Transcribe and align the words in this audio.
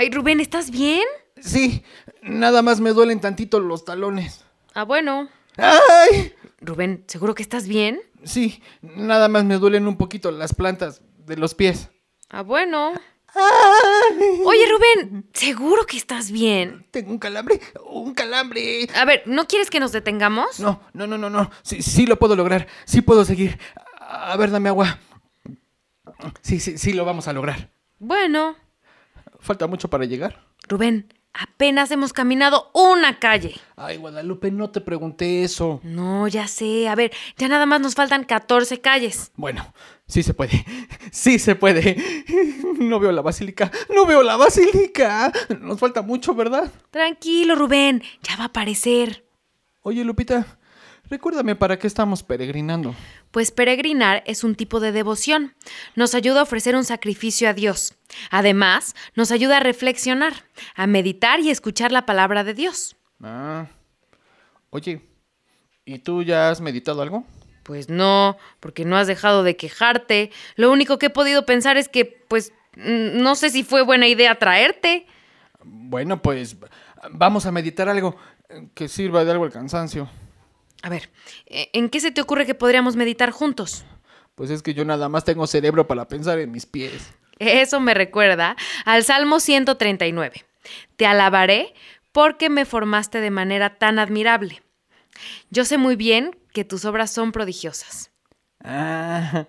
Ay. 0.00 0.10
Rubén, 0.10 0.40
¿estás 0.40 0.70
bien? 0.70 1.04
Sí, 1.40 1.84
nada 2.22 2.62
más 2.62 2.80
me 2.80 2.90
duelen 2.90 3.20
tantito 3.20 3.60
los 3.60 3.84
talones. 3.84 4.44
Ah, 4.74 4.84
bueno. 4.84 5.28
¡Ay! 5.56 6.34
Rubén, 6.60 7.04
¿seguro 7.06 7.34
que 7.34 7.42
estás 7.42 7.66
bien? 7.66 8.00
Sí, 8.24 8.62
nada 8.82 9.28
más 9.28 9.44
me 9.44 9.56
duelen 9.56 9.86
un 9.86 9.96
poquito 9.96 10.30
las 10.30 10.54
plantas 10.54 11.02
de 11.18 11.36
los 11.36 11.54
pies. 11.54 11.90
Ah, 12.28 12.42
bueno. 12.42 12.92
¡Ay! 13.34 14.40
Oye, 14.44 14.64
Rubén, 14.70 15.28
¿seguro 15.32 15.86
que 15.86 15.96
estás 15.96 16.30
bien? 16.30 16.86
Tengo 16.90 17.12
un 17.12 17.18
calambre, 17.18 17.60
un 17.86 18.14
calambre. 18.14 18.88
A 18.94 19.04
ver, 19.04 19.22
¿no 19.26 19.46
quieres 19.46 19.70
que 19.70 19.80
nos 19.80 19.92
detengamos? 19.92 20.60
No, 20.60 20.82
no, 20.92 21.06
no, 21.06 21.16
no, 21.16 21.30
no. 21.30 21.50
Sí, 21.62 21.82
sí 21.82 22.06
lo 22.06 22.18
puedo 22.18 22.36
lograr. 22.36 22.66
Sí 22.84 23.02
puedo 23.02 23.24
seguir. 23.24 23.58
A 23.98 24.36
ver, 24.36 24.50
dame 24.50 24.68
agua. 24.68 24.98
Sí, 26.42 26.58
sí, 26.58 26.76
sí 26.76 26.92
lo 26.92 27.04
vamos 27.04 27.28
a 27.28 27.32
lograr. 27.32 27.70
Bueno, 27.98 28.56
Falta 29.40 29.66
mucho 29.66 29.88
para 29.88 30.04
llegar. 30.04 30.38
Rubén, 30.68 31.12
apenas 31.32 31.90
hemos 31.90 32.12
caminado 32.12 32.70
una 32.74 33.18
calle. 33.18 33.54
Ay, 33.76 33.96
Guadalupe, 33.96 34.50
no 34.50 34.70
te 34.70 34.80
pregunté 34.80 35.42
eso. 35.44 35.80
No, 35.82 36.28
ya 36.28 36.46
sé. 36.48 36.88
A 36.88 36.94
ver, 36.94 37.12
ya 37.36 37.48
nada 37.48 37.66
más 37.66 37.80
nos 37.80 37.94
faltan 37.94 38.24
14 38.24 38.80
calles. 38.80 39.32
Bueno, 39.36 39.72
sí 40.06 40.22
se 40.22 40.34
puede. 40.34 40.64
Sí 41.12 41.38
se 41.38 41.54
puede. 41.56 41.96
No 42.80 42.98
veo 42.98 43.12
la 43.12 43.20
basílica. 43.20 43.70
No 43.94 44.06
veo 44.06 44.22
la 44.22 44.36
basílica. 44.36 45.30
Nos 45.60 45.78
falta 45.78 46.00
mucho, 46.02 46.34
¿verdad? 46.34 46.70
Tranquilo, 46.90 47.54
Rubén, 47.54 48.02
ya 48.22 48.36
va 48.36 48.44
a 48.44 48.46
aparecer. 48.46 49.26
Oye, 49.82 50.02
Lupita, 50.04 50.58
recuérdame 51.10 51.56
para 51.56 51.78
qué 51.78 51.86
estamos 51.86 52.22
peregrinando. 52.22 52.94
Pues 53.30 53.50
peregrinar 53.50 54.22
es 54.26 54.44
un 54.44 54.54
tipo 54.54 54.80
de 54.80 54.92
devoción. 54.92 55.54
Nos 55.96 56.14
ayuda 56.14 56.40
a 56.40 56.44
ofrecer 56.44 56.76
un 56.76 56.84
sacrificio 56.84 57.48
a 57.48 57.52
Dios. 57.52 57.94
Además, 58.30 58.94
nos 59.14 59.32
ayuda 59.32 59.58
a 59.58 59.60
reflexionar, 59.60 60.32
a 60.74 60.86
meditar 60.86 61.40
y 61.40 61.50
escuchar 61.50 61.92
la 61.92 62.06
palabra 62.06 62.44
de 62.44 62.54
Dios. 62.54 62.96
Ah. 63.22 63.66
Oye, 64.70 65.02
¿y 65.84 65.98
tú 65.98 66.22
ya 66.22 66.50
has 66.50 66.60
meditado 66.60 67.02
algo? 67.02 67.24
Pues 67.64 67.88
no, 67.88 68.38
porque 68.60 68.84
no 68.84 68.96
has 68.96 69.06
dejado 69.06 69.42
de 69.42 69.56
quejarte. 69.56 70.30
Lo 70.56 70.70
único 70.70 70.98
que 70.98 71.06
he 71.06 71.10
podido 71.10 71.44
pensar 71.44 71.76
es 71.76 71.88
que, 71.88 72.04
pues, 72.28 72.52
no 72.76 73.34
sé 73.34 73.50
si 73.50 73.64
fue 73.64 73.82
buena 73.82 74.06
idea 74.06 74.38
traerte. 74.38 75.06
Bueno, 75.62 76.22
pues 76.22 76.56
vamos 77.10 77.46
a 77.46 77.52
meditar 77.52 77.88
algo 77.88 78.16
eh, 78.48 78.68
que 78.74 78.88
sirva 78.88 79.24
de 79.24 79.32
algo 79.32 79.44
el 79.44 79.52
cansancio. 79.52 80.08
A 80.82 80.88
ver, 80.88 81.10
¿e- 81.46 81.70
¿en 81.72 81.88
qué 81.88 82.00
se 82.00 82.10
te 82.10 82.20
ocurre 82.20 82.46
que 82.46 82.54
podríamos 82.54 82.96
meditar 82.96 83.30
juntos? 83.30 83.84
Pues 84.34 84.50
es 84.50 84.62
que 84.62 84.74
yo 84.74 84.84
nada 84.84 85.08
más 85.08 85.24
tengo 85.24 85.46
cerebro 85.46 85.86
para 85.86 86.08
pensar 86.08 86.38
en 86.38 86.50
mis 86.50 86.66
pies. 86.66 87.12
Eso 87.38 87.80
me 87.80 87.94
recuerda 87.94 88.56
al 88.84 89.04
Salmo 89.04 89.40
139. 89.40 90.44
Te 90.96 91.06
alabaré 91.06 91.74
porque 92.12 92.48
me 92.50 92.64
formaste 92.64 93.20
de 93.20 93.30
manera 93.30 93.78
tan 93.78 93.98
admirable. 93.98 94.62
Yo 95.50 95.64
sé 95.64 95.78
muy 95.78 95.96
bien 95.96 96.38
que 96.52 96.64
tus 96.64 96.84
obras 96.84 97.10
son 97.10 97.32
prodigiosas. 97.32 98.10
Ah, 98.62 99.46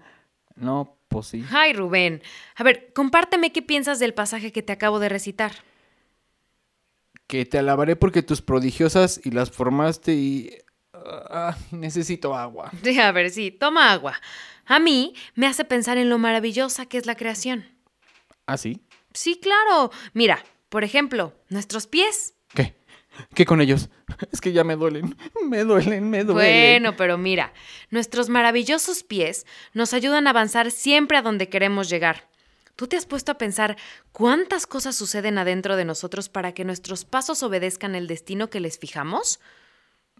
no, 0.55 0.97
pues 1.07 1.27
sí. 1.27 1.45
Ay, 1.51 1.73
Rubén. 1.73 2.21
A 2.55 2.63
ver, 2.63 2.91
compárteme 2.93 3.51
qué 3.51 3.61
piensas 3.61 3.99
del 3.99 4.13
pasaje 4.13 4.51
que 4.51 4.63
te 4.63 4.73
acabo 4.73 4.99
de 4.99 5.09
recitar. 5.09 5.51
Que 7.27 7.45
te 7.45 7.57
alabaré 7.57 7.95
porque 7.95 8.23
tus 8.23 8.41
prodigiosas 8.41 9.19
y 9.23 9.31
las 9.31 9.51
formaste 9.51 10.13
y... 10.13 10.57
ah, 11.05 11.57
necesito 11.71 12.35
agua. 12.35 12.71
Sí, 12.83 12.99
A 12.99 13.11
ver, 13.11 13.29
sí, 13.29 13.51
toma 13.51 13.91
agua. 13.91 14.19
A 14.65 14.79
mí 14.79 15.13
me 15.35 15.47
hace 15.47 15.65
pensar 15.65 15.97
en 15.97 16.09
lo 16.09 16.17
maravillosa 16.17 16.85
que 16.85 16.97
es 16.97 17.05
la 17.05 17.15
creación. 17.15 17.65
¿Ah, 18.45 18.57
sí? 18.57 18.81
Sí, 19.13 19.39
claro. 19.41 19.91
Mira, 20.13 20.43
por 20.69 20.83
ejemplo, 20.83 21.33
nuestros 21.49 21.87
pies. 21.87 22.35
¿Qué? 22.53 22.75
¿Qué 23.33 23.45
con 23.45 23.61
ellos? 23.61 23.89
Es 24.31 24.39
que 24.41 24.53
ya 24.53 24.63
me 24.63 24.75
duelen. 24.75 25.15
Me 25.43 25.63
duelen, 25.63 26.09
me 26.09 26.23
duelen. 26.23 26.83
Bueno, 26.83 26.95
pero 26.95 27.17
mira, 27.17 27.53
nuestros 27.89 28.29
maravillosos 28.29 29.03
pies 29.03 29.45
nos 29.73 29.93
ayudan 29.93 30.27
a 30.27 30.29
avanzar 30.29 30.71
siempre 30.71 31.17
a 31.17 31.21
donde 31.21 31.49
queremos 31.49 31.89
llegar. 31.89 32.29
¿Tú 32.75 32.87
te 32.87 32.95
has 32.95 33.05
puesto 33.05 33.31
a 33.31 33.37
pensar 33.37 33.77
cuántas 34.11 34.65
cosas 34.65 34.95
suceden 34.95 35.37
adentro 35.37 35.75
de 35.75 35.85
nosotros 35.85 36.29
para 36.29 36.53
que 36.53 36.63
nuestros 36.63 37.05
pasos 37.05 37.43
obedezcan 37.43 37.95
el 37.95 38.07
destino 38.07 38.49
que 38.49 38.59
les 38.59 38.79
fijamos? 38.79 39.39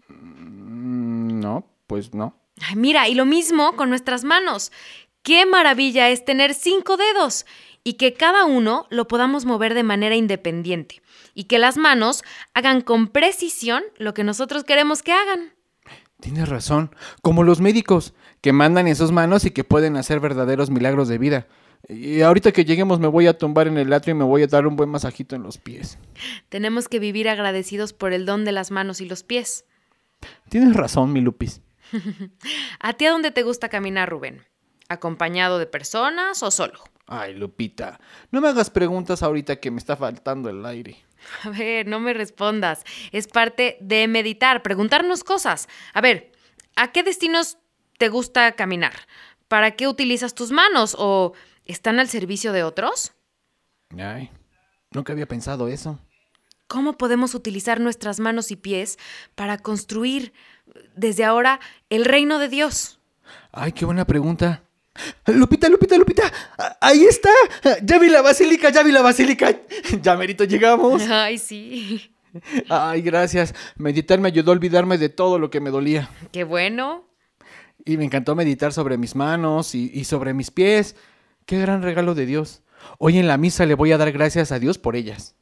Mm, 0.08 1.40
No, 1.40 1.66
pues 1.86 2.14
no. 2.14 2.36
Ay, 2.60 2.76
mira, 2.76 3.08
y 3.08 3.14
lo 3.14 3.24
mismo 3.24 3.74
con 3.76 3.88
nuestras 3.88 4.24
manos. 4.24 4.72
Qué 5.22 5.46
maravilla 5.46 6.10
es 6.10 6.24
tener 6.24 6.54
cinco 6.54 6.96
dedos 6.96 7.46
y 7.84 7.94
que 7.94 8.14
cada 8.14 8.44
uno 8.44 8.86
lo 8.90 9.08
podamos 9.08 9.44
mover 9.44 9.74
de 9.74 9.82
manera 9.82 10.16
independiente 10.16 11.02
y 11.34 11.44
que 11.44 11.58
las 11.58 11.76
manos 11.76 12.22
hagan 12.54 12.80
con 12.80 13.08
precisión 13.08 13.82
lo 13.96 14.14
que 14.14 14.24
nosotros 14.24 14.64
queremos 14.64 15.02
que 15.02 15.12
hagan. 15.12 15.52
Tienes 16.20 16.48
razón. 16.48 16.94
Como 17.20 17.42
los 17.42 17.60
médicos, 17.60 18.14
que 18.40 18.52
mandan 18.52 18.86
en 18.86 18.96
sus 18.96 19.10
manos 19.12 19.44
y 19.44 19.50
que 19.50 19.64
pueden 19.64 19.96
hacer 19.96 20.20
verdaderos 20.20 20.70
milagros 20.70 21.08
de 21.08 21.18
vida. 21.18 21.48
Y 21.88 22.20
ahorita 22.20 22.52
que 22.52 22.64
lleguemos 22.64 23.00
me 23.00 23.08
voy 23.08 23.26
a 23.26 23.36
tumbar 23.36 23.66
en 23.66 23.76
el 23.76 23.92
atrio 23.92 24.14
y 24.14 24.18
me 24.18 24.24
voy 24.24 24.42
a 24.42 24.46
dar 24.46 24.66
un 24.68 24.76
buen 24.76 24.88
masajito 24.88 25.34
en 25.34 25.42
los 25.42 25.58
pies. 25.58 25.98
Tenemos 26.48 26.88
que 26.88 27.00
vivir 27.00 27.28
agradecidos 27.28 27.92
por 27.92 28.12
el 28.12 28.24
don 28.24 28.44
de 28.44 28.52
las 28.52 28.70
manos 28.70 29.00
y 29.00 29.06
los 29.06 29.24
pies. 29.24 29.64
Tienes 30.48 30.74
razón, 30.74 31.12
mi 31.12 31.20
Lupis. 31.20 31.60
¿A 32.80 32.92
ti 32.94 33.06
a 33.06 33.10
dónde 33.10 33.30
te 33.30 33.42
gusta 33.42 33.68
caminar, 33.68 34.08
Rubén? 34.08 34.42
¿Acompañado 34.88 35.58
de 35.58 35.66
personas 35.66 36.42
o 36.42 36.50
solo? 36.50 36.78
Ay, 37.06 37.34
Lupita, 37.34 38.00
no 38.30 38.40
me 38.40 38.48
hagas 38.48 38.70
preguntas 38.70 39.22
ahorita 39.22 39.56
que 39.56 39.70
me 39.70 39.78
está 39.78 39.96
faltando 39.96 40.48
el 40.48 40.64
aire. 40.64 40.96
A 41.44 41.50
ver, 41.50 41.86
no 41.86 42.00
me 42.00 42.14
respondas. 42.14 42.84
Es 43.10 43.28
parte 43.28 43.76
de 43.80 44.08
meditar, 44.08 44.62
preguntarnos 44.62 45.24
cosas. 45.24 45.68
A 45.94 46.00
ver, 46.00 46.32
¿a 46.76 46.92
qué 46.92 47.02
destinos 47.02 47.58
te 47.98 48.08
gusta 48.08 48.52
caminar? 48.52 48.94
¿Para 49.48 49.72
qué 49.72 49.88
utilizas 49.88 50.34
tus 50.34 50.50
manos? 50.50 50.96
¿O 50.98 51.34
están 51.64 52.00
al 52.00 52.08
servicio 52.08 52.52
de 52.52 52.62
otros? 52.62 53.12
Ay, 53.98 54.30
nunca 54.90 55.12
había 55.12 55.26
pensado 55.26 55.68
eso. 55.68 55.98
¿Cómo 56.72 56.94
podemos 56.94 57.34
utilizar 57.34 57.80
nuestras 57.80 58.18
manos 58.18 58.50
y 58.50 58.56
pies 58.56 58.98
para 59.34 59.58
construir 59.58 60.32
desde 60.96 61.22
ahora 61.22 61.60
el 61.90 62.06
reino 62.06 62.38
de 62.38 62.48
Dios? 62.48 62.98
Ay, 63.52 63.72
qué 63.72 63.84
buena 63.84 64.06
pregunta. 64.06 64.62
Lupita, 65.26 65.68
Lupita, 65.68 65.98
Lupita. 65.98 66.32
Ahí 66.80 67.04
está. 67.04 67.28
Ya 67.82 67.98
vi 67.98 68.08
la 68.08 68.22
basílica, 68.22 68.70
ya 68.70 68.82
vi 68.82 68.90
la 68.90 69.02
basílica. 69.02 69.54
Ya 70.00 70.16
merito 70.16 70.44
llegamos. 70.44 71.02
Ay, 71.10 71.36
sí. 71.36 72.10
Ay, 72.70 73.02
gracias. 73.02 73.54
Meditar 73.76 74.18
me 74.18 74.28
ayudó 74.28 74.52
a 74.52 74.54
olvidarme 74.54 74.96
de 74.96 75.10
todo 75.10 75.38
lo 75.38 75.50
que 75.50 75.60
me 75.60 75.68
dolía. 75.68 76.08
Qué 76.32 76.44
bueno. 76.44 77.04
Y 77.84 77.98
me 77.98 78.06
encantó 78.06 78.34
meditar 78.34 78.72
sobre 78.72 78.96
mis 78.96 79.14
manos 79.14 79.74
y, 79.74 79.90
y 79.92 80.04
sobre 80.04 80.32
mis 80.32 80.50
pies. 80.50 80.96
Qué 81.44 81.60
gran 81.60 81.82
regalo 81.82 82.14
de 82.14 82.24
Dios. 82.24 82.62
Hoy 82.96 83.18
en 83.18 83.28
la 83.28 83.36
misa 83.36 83.66
le 83.66 83.74
voy 83.74 83.92
a 83.92 83.98
dar 83.98 84.10
gracias 84.10 84.52
a 84.52 84.58
Dios 84.58 84.78
por 84.78 84.96
ellas. 84.96 85.36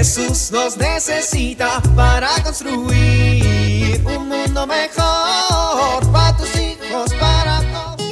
Jesús 0.00 0.50
nos 0.50 0.78
necesita 0.78 1.82
para 1.94 2.30
construir 2.42 4.02
un 4.06 4.28
mundo 4.30 4.66
mejor 4.66 6.10
para 6.10 6.34
tus 6.38 6.56
hijos, 6.56 7.12
para 7.20 7.60
todos. 7.70 8.06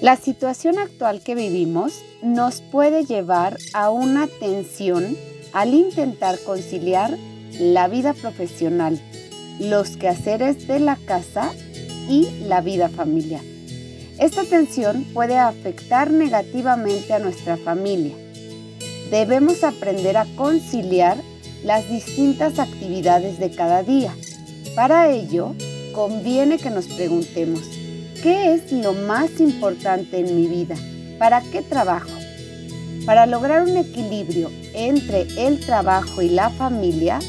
La 0.00 0.16
situación 0.16 0.78
actual 0.78 1.20
que 1.20 1.34
vivimos 1.34 2.02
nos 2.22 2.62
puede 2.62 3.04
llevar 3.04 3.58
a 3.74 3.90
una 3.90 4.26
tensión 4.26 5.18
al 5.52 5.74
intentar 5.74 6.38
conciliar 6.46 7.18
la 7.60 7.88
vida 7.88 8.14
profesional, 8.14 8.98
los 9.60 9.98
quehaceres 9.98 10.66
de 10.66 10.80
la 10.80 10.96
casa 10.96 11.52
y 12.08 12.26
la 12.46 12.62
vida 12.62 12.88
familiar. 12.88 13.57
Esta 14.18 14.42
tensión 14.42 15.04
puede 15.14 15.38
afectar 15.38 16.10
negativamente 16.10 17.14
a 17.14 17.20
nuestra 17.20 17.56
familia. 17.56 18.16
Debemos 19.12 19.62
aprender 19.62 20.16
a 20.16 20.26
conciliar 20.34 21.16
las 21.62 21.88
distintas 21.88 22.58
actividades 22.58 23.38
de 23.38 23.52
cada 23.52 23.84
día. 23.84 24.12
Para 24.74 25.08
ello, 25.08 25.54
conviene 25.92 26.58
que 26.58 26.70
nos 26.70 26.86
preguntemos, 26.88 27.62
¿qué 28.20 28.54
es 28.54 28.72
lo 28.72 28.92
más 28.92 29.38
importante 29.38 30.18
en 30.18 30.34
mi 30.34 30.48
vida? 30.48 30.74
¿Para 31.20 31.40
qué 31.40 31.62
trabajo? 31.62 32.10
Para 33.06 33.24
lograr 33.26 33.62
un 33.62 33.76
equilibrio 33.76 34.50
entre 34.74 35.28
el 35.46 35.60
trabajo 35.60 36.22
y 36.22 36.30
la 36.30 36.50
familia, 36.50 37.20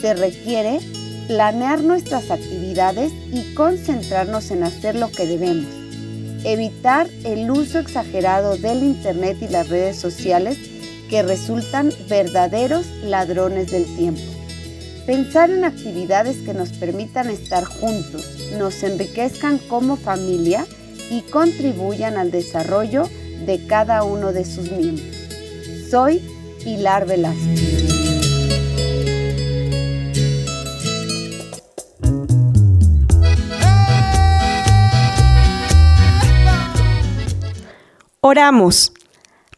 se 0.00 0.14
requiere 0.14 0.78
planear 1.26 1.80
nuestras 1.80 2.30
actividades 2.30 3.12
y 3.32 3.52
concentrarnos 3.54 4.52
en 4.52 4.62
hacer 4.62 4.94
lo 4.94 5.10
que 5.10 5.26
debemos. 5.26 5.75
Evitar 6.46 7.08
el 7.24 7.50
uso 7.50 7.80
exagerado 7.80 8.56
del 8.56 8.84
Internet 8.84 9.38
y 9.40 9.48
las 9.48 9.68
redes 9.68 9.96
sociales 9.98 10.56
que 11.10 11.24
resultan 11.24 11.92
verdaderos 12.08 12.86
ladrones 13.02 13.72
del 13.72 13.84
tiempo. 13.96 14.22
Pensar 15.06 15.50
en 15.50 15.64
actividades 15.64 16.36
que 16.36 16.54
nos 16.54 16.68
permitan 16.68 17.30
estar 17.30 17.64
juntos, 17.64 18.52
nos 18.60 18.80
enriquezcan 18.84 19.58
como 19.58 19.96
familia 19.96 20.64
y 21.10 21.22
contribuyan 21.22 22.16
al 22.16 22.30
desarrollo 22.30 23.08
de 23.44 23.66
cada 23.66 24.04
uno 24.04 24.32
de 24.32 24.44
sus 24.44 24.70
miembros. 24.70 25.16
Soy 25.90 26.22
Pilar 26.62 27.06
Velázquez. 27.06 27.75
Oramos. 38.26 38.92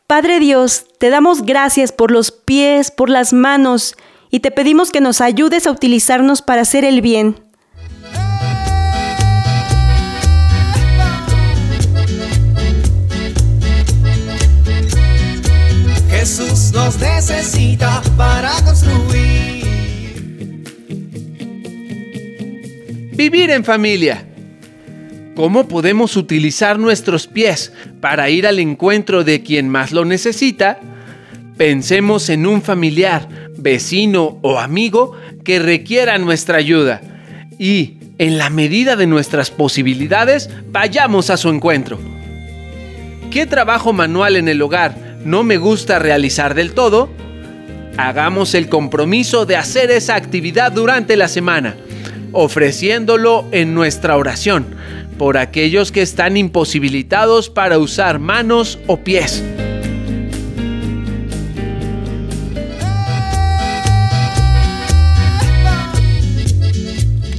Padre 0.07 0.41
Dios, 0.41 0.85
te 0.99 1.09
damos 1.09 1.41
gracias 1.47 1.91
por 1.91 2.11
los 2.11 2.31
pies, 2.31 2.91
por 2.91 3.09
las 3.09 3.33
manos, 3.33 3.97
y 4.31 4.41
te 4.41 4.51
pedimos 4.51 4.91
que 4.91 5.01
nos 5.01 5.23
ayudes 5.23 5.67
a 5.67 5.71
utilizarnos 5.71 6.43
para 6.43 6.61
hacer 6.61 6.85
el 6.85 7.01
bien. 7.01 7.41
Jesús 16.11 16.71
nos 16.75 16.99
necesita 16.99 18.03
para 18.19 18.53
construir. 18.67 19.65
Vivir 23.17 23.51
en 23.51 23.65
familia. 23.65 24.29
¿Cómo 25.39 25.69
podemos 25.69 26.17
utilizar 26.17 26.81
nuestros 26.81 27.29
pies 27.29 27.73
para 28.01 28.29
ir 28.29 28.45
al 28.45 28.59
encuentro 28.59 29.23
de 29.23 29.45
quien 29.45 29.69
más 29.69 29.93
lo 29.93 30.05
necesita? 30.05 30.81
Pensemos 31.57 32.29
en 32.29 32.45
un 32.45 32.61
familiar, 32.61 33.29
vecino 33.57 34.41
o 34.43 34.59
amigo 34.59 35.13
que 35.45 35.61
requiera 35.61 36.19
nuestra 36.19 36.59
ayuda 36.59 37.03
y, 37.57 37.99
en 38.19 38.37
la 38.37 38.51
medida 38.51 38.97
de 38.97 39.07
nuestras 39.07 39.53
posibilidades, 39.53 40.51
vayamos 40.73 41.31
a 41.31 41.37
su 41.37 41.51
encuentro. 41.51 42.01
¿Qué 43.31 43.47
trabajo 43.47 43.93
manual 43.93 44.35
en 44.35 44.49
el 44.49 44.61
hogar 44.61 45.21
no 45.25 45.45
me 45.45 45.57
gusta 45.57 46.01
realizar 46.01 46.57
del 46.57 46.73
todo? 46.73 47.11
Hagamos 47.97 48.57
el 48.57 48.69
compromiso 48.69 49.47
de 49.47 49.55
hacer 49.55 49.93
esa 49.93 50.17
actividad 50.17 50.73
durante 50.73 51.17
la 51.17 51.29
semana, 51.29 51.77
ofreciéndolo 52.33 53.47
en 53.53 53.73
nuestra 53.73 54.17
oración 54.17 54.77
por 55.19 55.37
aquellos 55.37 55.93
que 55.93 56.01
están 56.01 56.37
imposibilitados 56.37 57.51
para 57.51 57.79
usar 57.79 58.19
manos 58.19 58.79
o 58.87 58.99
pies. 58.99 59.43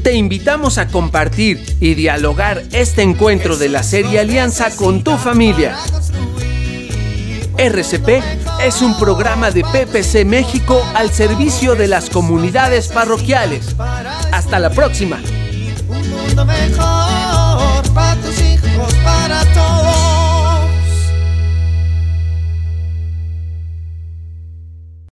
Te 0.03 0.15
invitamos 0.15 0.77
a 0.77 0.87
compartir 0.87 1.63
y 1.79 1.93
dialogar 1.93 2.63
este 2.71 3.01
encuentro 3.01 3.57
de 3.57 3.69
la 3.69 3.83
serie 3.83 4.19
Alianza 4.19 4.75
con 4.75 5.03
tu 5.03 5.17
familia. 5.17 5.77
RCP 7.57 8.23
es 8.63 8.81
un 8.81 8.97
programa 8.97 9.51
de 9.51 9.63
PPC 9.63 10.25
México 10.25 10.81
al 10.95 11.11
servicio 11.11 11.75
de 11.75 11.87
las 11.87 12.09
comunidades 12.09 12.87
parroquiales. 12.87 13.75
Hasta 14.31 14.59
la 14.59 14.69
próxima. 14.69 15.19
Para 17.99 18.15
tus 18.21 18.39
hijos, 18.41 18.93
para 19.03 19.43
todos. 19.53 19.68